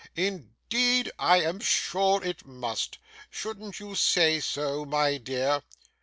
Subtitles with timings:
[0.15, 2.97] Indeed I am sure it must.
[3.29, 5.61] Shouldn't you say so, my dear?